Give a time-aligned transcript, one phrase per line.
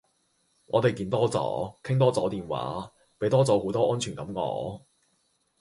[0.65, 2.91] 我地見多左，傾多左電話。
[3.19, 4.83] 俾多左好多安全感我。